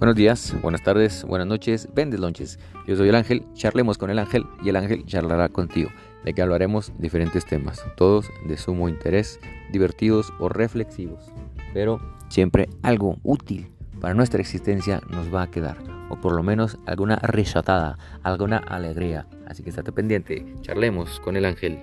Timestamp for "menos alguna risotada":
16.42-17.98